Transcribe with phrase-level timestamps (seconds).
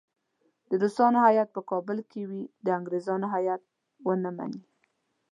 [0.69, 3.61] د روسانو هیات په کابل کې وي د انګریزانو هیات
[4.07, 4.61] ونه مني.